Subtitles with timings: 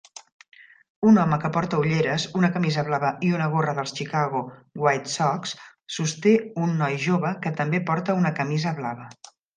[1.09, 4.41] Un home que porta ulleres, una camisa blava i una gorra dels Chicago
[4.85, 5.53] White Sox
[5.99, 9.09] sosté a un noi jove que també porta una camisa blava